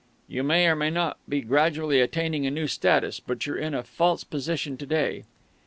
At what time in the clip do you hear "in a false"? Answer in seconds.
3.59-4.23